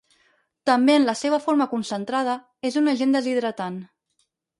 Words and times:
També, 0.69 0.93
en 0.99 1.03
la 1.09 1.13
seva 1.19 1.39
forma 1.43 1.67
concentrada, 1.73 2.33
és 2.71 2.79
un 2.81 2.91
agent 2.95 3.13
deshidratant. 3.17 3.79